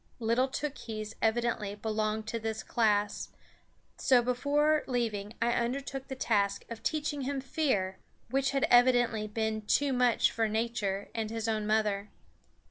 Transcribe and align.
Little 0.19 0.47
Tookhees 0.47 1.13
evidently 1.21 1.75
belonged 1.75 2.25
to 2.29 2.39
this 2.39 2.63
class, 2.63 3.29
so 3.97 4.23
before 4.23 4.83
leaving 4.87 5.35
I 5.39 5.51
undertook 5.53 6.07
the 6.07 6.15
task 6.15 6.65
of 6.71 6.81
teaching 6.81 7.21
him 7.21 7.39
fear, 7.39 7.99
which 8.31 8.49
had 8.49 8.65
evidently 8.71 9.27
been 9.27 9.61
too 9.61 9.93
much 9.93 10.31
for 10.31 10.47
Nature 10.47 11.09
and 11.13 11.29
his 11.29 11.47
own 11.47 11.67
mother. 11.67 12.09